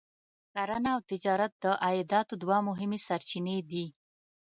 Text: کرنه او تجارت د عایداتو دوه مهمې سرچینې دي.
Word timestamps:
کرنه 0.53 0.89
او 0.95 1.01
تجارت 1.11 1.51
د 1.63 1.65
عایداتو 1.85 2.33
دوه 2.43 2.57
مهمې 2.67 2.99
سرچینې 3.07 3.57
دي. 3.71 3.85